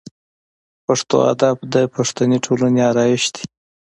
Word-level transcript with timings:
پښتو 0.85 1.17
ادب 1.33 1.55
د 1.73 1.75
پښتني 1.93 2.37
ټولنې 2.45 2.81
آرایش 2.89 3.23
دی. 3.33 3.43